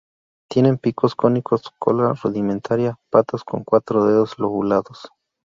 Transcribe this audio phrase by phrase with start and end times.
[0.49, 5.09] Tienen picos cónicos, cola rudimentaria, patas con cuatro dedos lobulados.